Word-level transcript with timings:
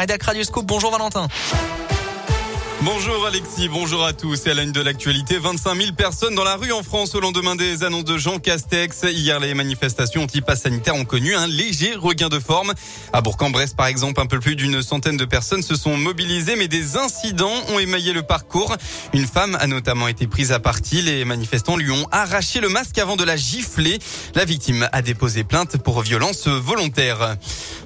Adak 0.00 0.22
Radioscope, 0.22 0.64
bonjour 0.64 0.92
Valentin. 0.92 1.26
Bonjour 2.82 3.26
Alexis, 3.26 3.68
bonjour 3.68 4.04
à 4.04 4.12
tous. 4.12 4.46
Et 4.46 4.50
à 4.50 4.54
la 4.54 4.64
de 4.64 4.80
l'actualité, 4.80 5.36
25 5.36 5.74
000 5.74 5.92
personnes 5.94 6.36
dans 6.36 6.44
la 6.44 6.54
rue 6.54 6.70
en 6.70 6.84
France 6.84 7.12
au 7.16 7.20
lendemain 7.20 7.56
des 7.56 7.82
annonces 7.82 8.04
de 8.04 8.16
Jean 8.18 8.38
Castex. 8.38 9.02
Hier, 9.02 9.40
les 9.40 9.52
manifestations 9.52 10.22
anti-pass 10.22 10.62
ont 10.94 11.04
connu 11.04 11.34
un 11.34 11.48
léger 11.48 11.96
regain 11.96 12.28
de 12.28 12.38
forme. 12.38 12.72
À 13.12 13.20
Bourg-en-Bresse, 13.20 13.74
par 13.74 13.88
exemple, 13.88 14.20
un 14.20 14.26
peu 14.26 14.38
plus 14.38 14.54
d'une 14.54 14.80
centaine 14.80 15.16
de 15.16 15.24
personnes 15.24 15.62
se 15.62 15.74
sont 15.74 15.96
mobilisées, 15.96 16.54
mais 16.54 16.68
des 16.68 16.96
incidents 16.96 17.64
ont 17.70 17.80
émaillé 17.80 18.12
le 18.12 18.22
parcours. 18.22 18.76
Une 19.12 19.26
femme 19.26 19.58
a 19.60 19.66
notamment 19.66 20.06
été 20.06 20.28
prise 20.28 20.52
à 20.52 20.60
partie. 20.60 21.02
Les 21.02 21.24
manifestants 21.24 21.76
lui 21.76 21.90
ont 21.90 22.06
arraché 22.12 22.60
le 22.60 22.68
masque 22.68 22.98
avant 22.98 23.16
de 23.16 23.24
la 23.24 23.36
gifler. 23.36 23.98
La 24.36 24.44
victime 24.44 24.88
a 24.92 25.02
déposé 25.02 25.42
plainte 25.42 25.78
pour 25.78 26.00
violence 26.02 26.46
volontaire. 26.46 27.36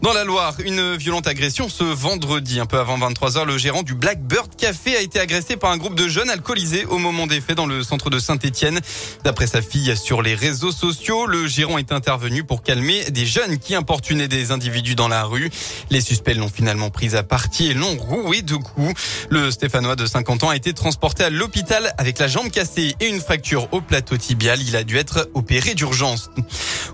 Dans 0.00 0.12
la 0.14 0.24
Loire, 0.24 0.54
une 0.64 0.96
violente 0.96 1.26
agression 1.26 1.68
ce 1.68 1.84
vendredi, 1.84 2.58
un 2.58 2.66
peu 2.66 2.78
avant 2.78 2.96
23 2.96 3.30
h 3.32 3.44
le 3.44 3.58
gérant 3.58 3.82
du 3.82 3.94
Blackbird 3.94 4.56
Café 4.56 4.77
a 4.86 5.00
été 5.00 5.20
agressé 5.20 5.56
par 5.56 5.70
un 5.70 5.76
groupe 5.76 5.94
de 5.94 6.08
jeunes 6.08 6.30
alcoolisés 6.30 6.84
au 6.86 6.98
moment 6.98 7.26
des 7.26 7.40
faits 7.40 7.56
dans 7.56 7.66
le 7.66 7.82
centre 7.82 8.10
de 8.10 8.18
Saint-Étienne. 8.18 8.80
D'après 9.24 9.46
sa 9.46 9.62
fille 9.62 9.96
sur 9.96 10.22
les 10.22 10.34
réseaux 10.34 10.72
sociaux, 10.72 11.26
le 11.26 11.46
gérant 11.46 11.78
est 11.78 11.92
intervenu 11.92 12.44
pour 12.44 12.62
calmer 12.62 13.10
des 13.10 13.26
jeunes 13.26 13.58
qui 13.58 13.74
importunaient 13.74 14.28
des 14.28 14.50
individus 14.50 14.94
dans 14.94 15.08
la 15.08 15.24
rue. 15.24 15.50
Les 15.90 16.00
suspects 16.00 16.34
l'ont 16.34 16.48
finalement 16.48 16.90
pris 16.90 17.16
à 17.16 17.22
partie 17.22 17.68
et 17.68 17.74
l'ont 17.74 17.96
roué 17.96 18.42
de 18.42 18.56
coups. 18.56 18.94
Le 19.30 19.50
Stéphanois 19.50 19.96
de 19.96 20.06
50 20.06 20.44
ans 20.44 20.48
a 20.50 20.56
été 20.56 20.72
transporté 20.72 21.24
à 21.24 21.30
l'hôpital 21.30 21.92
avec 21.98 22.18
la 22.18 22.28
jambe 22.28 22.50
cassée 22.50 22.94
et 23.00 23.08
une 23.08 23.20
fracture 23.20 23.68
au 23.72 23.80
plateau 23.80 24.16
tibial. 24.16 24.60
Il 24.62 24.76
a 24.76 24.84
dû 24.84 24.96
être 24.96 25.28
opéré 25.34 25.74
d'urgence. 25.74 26.30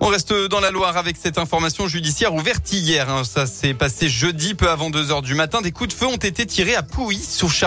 On 0.00 0.06
reste 0.06 0.32
dans 0.32 0.60
la 0.60 0.70
Loire 0.70 0.96
avec 0.96 1.16
cette 1.22 1.38
information 1.38 1.86
judiciaire 1.88 2.34
ouverte 2.34 2.72
hier. 2.72 3.22
Ça 3.24 3.46
s'est 3.46 3.74
passé 3.74 4.08
jeudi, 4.08 4.54
peu 4.54 4.70
avant 4.70 4.90
2 4.90 5.10
heures 5.10 5.22
du 5.22 5.34
matin. 5.34 5.60
Des 5.60 5.70
coups 5.70 5.90
de 5.90 5.94
feu 5.94 6.06
ont 6.06 6.16
été 6.16 6.46
tirés 6.46 6.74
à 6.74 6.82
Pouilly, 6.82 7.20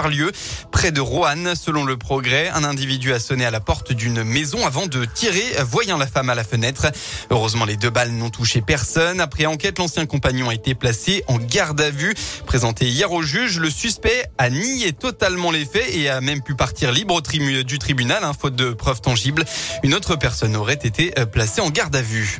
Charlieu, 0.05 0.32
près 0.72 0.91
de 0.91 1.02
Roanne. 1.02 1.55
Selon 1.55 1.84
le 1.84 1.98
progrès, 1.98 2.49
un 2.49 2.63
individu 2.63 3.12
a 3.12 3.20
sonné 3.20 3.43
à 3.43 3.49
la 3.49 3.60
porte 3.60 3.91
d'une 3.91 4.24
maison 4.24 4.63
avant 4.63 4.85
de 4.85 5.04
tirer, 5.04 5.43
voyant 5.68 5.98
la 5.98 6.05
femme 6.05 6.29
à 6.29 6.35
la 6.35 6.43
fenêtre. 6.43 6.85
Heureusement, 7.32 7.66
les 7.66 7.76
deux 7.76 7.90
balles 7.90 8.12
n'ont 8.12 8.29
touché 8.29 8.62
personne. 8.62 9.20
Après 9.20 9.48
enquête, 9.48 9.79
l'ancien 9.79 10.05
compagnon 10.05 10.49
a 10.49 10.54
été 10.54 10.76
placé 10.76 11.24
en 11.26 11.40
garde 11.40 11.82
à 11.82 11.90
vue. 11.90 12.13
Présenté 12.46 12.85
hier 12.85 13.12
au 13.12 13.24
juge, 13.24 13.57
le 13.57 13.71
suspect 13.71 14.26
a 14.38 14.52
nié 14.52 14.94
totalement 14.94 15.49
les 15.49 15.66
faits 15.66 15.90
et 15.96 16.07
a 16.07 16.22
même 16.22 16.44
pu 16.44 16.54
partir 16.54 16.91
libre 16.91 17.20
du 17.63 17.79
tribunal, 17.79 18.24
hein, 18.24 18.34
faute 18.40 18.55
de 18.55 18.74
preuves 18.74 19.01
tangibles. 19.01 19.44
Une 19.82 19.96
autre 19.96 20.16
personne 20.18 20.55
aurait 20.55 20.74
été 20.76 21.18
euh, 21.18 21.26
placée 21.26 21.62
en 21.62 21.72
garde 21.72 21.96
à 21.96 22.04
vue. 22.04 22.40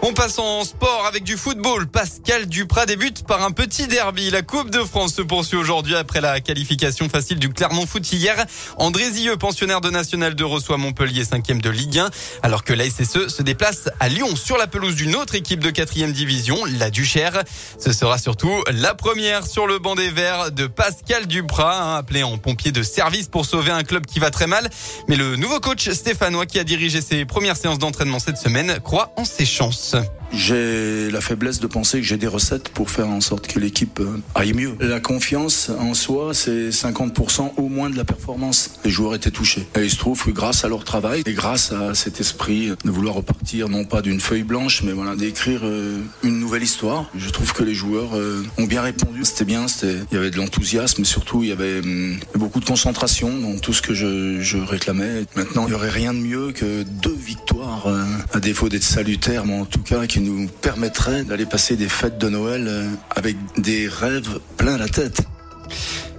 On 0.00 0.12
passe 0.12 0.38
en 0.38 0.62
sport 0.62 1.06
avec 1.08 1.24
du 1.24 1.36
football. 1.36 1.88
Pascal 1.88 2.46
Duprat 2.46 2.86
débute 2.86 3.26
par 3.26 3.42
un 3.42 3.50
petit 3.50 3.88
derby. 3.88 4.30
La 4.30 4.42
Coupe 4.42 4.70
de 4.70 4.78
France 4.84 5.14
se 5.14 5.22
poursuit 5.22 5.56
aujourd'hui 5.56 5.96
après 5.96 6.20
la 6.20 6.40
qualification 6.40 7.08
facile 7.08 7.40
du 7.40 7.48
Clermont 7.48 7.84
Foot 7.84 8.12
hier. 8.12 8.36
André 8.76 9.10
Zilleux, 9.10 9.36
pensionnaire 9.36 9.80
de 9.80 9.90
National 9.90 10.36
2, 10.36 10.44
reçoit 10.44 10.76
Montpellier 10.76 11.24
5e 11.24 11.60
de 11.60 11.68
Ligue 11.68 11.98
1, 11.98 12.10
alors 12.44 12.62
que 12.62 12.72
la 12.72 12.88
SSE 12.88 13.26
se 13.26 13.42
déplace 13.42 13.88
à 13.98 14.08
Lyon 14.08 14.36
sur 14.36 14.56
la 14.56 14.68
pelouse 14.68 14.94
d'une 14.94 15.16
autre 15.16 15.34
équipe 15.34 15.64
de 15.64 15.70
4e 15.70 16.12
division, 16.12 16.56
la 16.78 16.90
Duchère. 16.90 17.42
Ce 17.80 17.92
sera 17.92 18.18
surtout 18.18 18.54
la 18.70 18.94
première 18.94 19.46
sur 19.46 19.66
le 19.66 19.80
banc 19.80 19.96
des 19.96 20.10
Verts 20.10 20.52
de 20.52 20.68
Pascal 20.68 21.26
Duprat, 21.26 21.76
hein, 21.76 21.96
appelé 21.96 22.22
en 22.22 22.38
pompier 22.38 22.70
de 22.70 22.84
service 22.84 23.26
pour 23.26 23.44
sauver 23.44 23.72
un 23.72 23.82
club 23.82 24.06
qui 24.06 24.20
va 24.20 24.30
très 24.30 24.46
mal. 24.46 24.70
Mais 25.08 25.16
le 25.16 25.34
nouveau 25.34 25.58
coach 25.58 25.90
stéphanois 25.90 26.46
qui 26.46 26.60
a 26.60 26.64
dirigé 26.64 27.00
ses 27.00 27.24
premières 27.24 27.56
séances 27.56 27.78
d'entraînement 27.78 28.20
cette 28.20 28.38
semaine 28.38 28.78
croit 28.80 29.12
en 29.16 29.24
ses 29.24 29.44
chances. 29.44 29.87
J'ai 30.32 31.10
la 31.10 31.20
faiblesse 31.20 31.58
de 31.58 31.66
penser 31.66 32.00
que 32.00 32.06
j'ai 32.06 32.18
des 32.18 32.26
recettes 32.26 32.68
pour 32.68 32.90
faire 32.90 33.08
en 33.08 33.20
sorte 33.20 33.46
que 33.46 33.58
l'équipe 33.58 33.98
euh, 34.00 34.18
aille 34.34 34.52
mieux. 34.52 34.74
La 34.78 35.00
confiance 35.00 35.70
en 35.78 35.94
soi, 35.94 36.34
c'est 36.34 36.68
50% 36.68 37.52
au 37.56 37.68
moins 37.68 37.88
de 37.88 37.96
la 37.96 38.04
performance. 38.04 38.72
Les 38.84 38.90
joueurs 38.90 39.14
étaient 39.14 39.30
touchés. 39.30 39.66
Et 39.74 39.84
il 39.84 39.90
se 39.90 39.96
trouve 39.96 40.22
que 40.22 40.30
grâce 40.30 40.64
à 40.64 40.68
leur 40.68 40.84
travail 40.84 41.22
et 41.24 41.32
grâce 41.32 41.72
à 41.72 41.94
cet 41.94 42.20
esprit 42.20 42.72
de 42.84 42.90
vouloir 42.90 43.14
repartir, 43.14 43.68
non 43.68 43.84
pas 43.84 44.02
d'une 44.02 44.20
feuille 44.20 44.42
blanche, 44.42 44.82
mais 44.82 44.92
voilà, 44.92 45.16
d'écrire 45.16 45.60
euh, 45.64 45.98
une 46.22 46.38
nouvelle 46.38 46.62
histoire, 46.62 47.10
je 47.16 47.30
trouve 47.30 47.52
que 47.54 47.62
les 47.62 47.74
joueurs 47.74 48.14
euh, 48.14 48.44
ont 48.58 48.64
bien 48.64 48.82
répondu. 48.82 49.24
C'était 49.24 49.46
bien, 49.46 49.66
il 49.82 50.14
y 50.14 50.16
avait 50.16 50.30
de 50.30 50.36
l'enthousiasme, 50.36 51.04
surtout 51.04 51.42
il 51.42 51.48
y 51.48 51.52
avait 51.52 51.80
hum, 51.80 52.18
beaucoup 52.34 52.60
de 52.60 52.66
concentration 52.66 53.38
dans 53.38 53.58
tout 53.58 53.72
ce 53.72 53.80
que 53.80 53.94
je 53.94 54.58
réclamais. 54.58 55.24
Maintenant, 55.36 55.64
il 55.66 55.70
n'y 55.70 55.74
aurait 55.74 55.88
rien 55.88 56.12
de 56.12 56.18
mieux 56.18 56.52
que 56.52 56.82
deux 56.82 57.17
victoires, 57.28 57.86
à 58.32 58.40
défaut 58.40 58.70
d'être 58.70 58.82
salutaires, 58.82 59.44
mais 59.44 59.60
en 59.60 59.66
tout 59.66 59.82
cas 59.82 60.06
qui 60.06 60.20
nous 60.20 60.48
permettrait 60.48 61.24
d'aller 61.24 61.44
passer 61.44 61.76
des 61.76 61.88
fêtes 61.88 62.16
de 62.16 62.30
Noël 62.30 62.64
euh, 62.66 62.88
avec 63.14 63.36
des 63.58 63.86
rêves 63.86 64.40
plein 64.56 64.78
la 64.78 64.88
tête. 64.88 65.20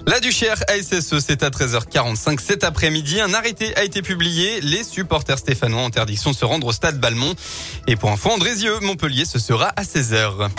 La 0.05 0.19
Duchère 0.19 0.61
ASSE, 0.67 1.19
c'est 1.19 1.41
à 1.41 1.49
13h45 1.49 2.39
cet 2.39 2.63
après-midi. 2.63 3.21
Un 3.21 3.33
arrêté 3.33 3.75
a 3.75 3.83
été 3.83 4.03
publié. 4.03 4.61
Les 4.61 4.83
supporters 4.83 5.39
stéphanois 5.39 5.83
interdiction 5.83 6.31
de 6.31 6.35
se 6.35 6.45
rendre 6.45 6.67
au 6.67 6.71
stade 6.71 6.99
Balmont. 6.99 7.33
Et 7.87 7.95
pour 7.95 8.11
info, 8.11 8.29
Andrézieux, 8.29 8.79
Montpellier, 8.81 9.25
ce 9.25 9.39
sera 9.39 9.69
à 9.75 9.83
16h. 9.83 10.49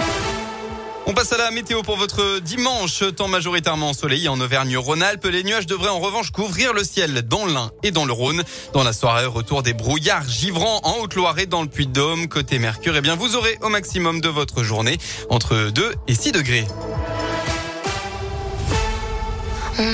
On 1.10 1.12
passe 1.12 1.32
à 1.32 1.38
la 1.38 1.50
météo 1.50 1.82
pour 1.82 1.96
votre 1.96 2.38
dimanche. 2.38 3.02
Temps 3.16 3.26
majoritairement 3.26 3.88
ensoleillé 3.88 4.28
en 4.28 4.40
Auvergne-Rhône-Alpes. 4.40 5.24
Les 5.24 5.42
nuages 5.42 5.66
devraient 5.66 5.88
en 5.88 5.98
revanche 5.98 6.30
couvrir 6.30 6.72
le 6.72 6.84
ciel 6.84 7.22
dans 7.22 7.46
l'Ain 7.46 7.72
et 7.82 7.90
dans 7.90 8.04
le 8.04 8.12
Rhône. 8.12 8.44
Dans 8.74 8.84
la 8.84 8.92
soirée, 8.92 9.26
retour 9.26 9.64
des 9.64 9.72
brouillards 9.72 10.28
givrants 10.28 10.78
en 10.84 10.98
Haute-Loire 11.00 11.36
et 11.40 11.46
dans 11.46 11.62
le 11.62 11.68
Puy-de-Dôme. 11.68 12.28
Côté 12.28 12.60
Mercure, 12.60 12.94
eh 12.96 13.00
bien, 13.00 13.16
vous 13.16 13.34
aurez 13.34 13.58
au 13.60 13.68
maximum 13.70 14.20
de 14.20 14.28
votre 14.28 14.62
journée 14.62 14.98
entre 15.30 15.72
2 15.74 15.94
et 16.06 16.14
6 16.14 16.30
degrés. 16.30 16.64